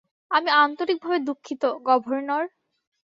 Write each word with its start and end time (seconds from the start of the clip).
আমি 0.31 0.49
আন্তরিকভাবে 0.57 1.19
দুঃখিত, 1.27 1.63
গভর্নর। 1.87 2.43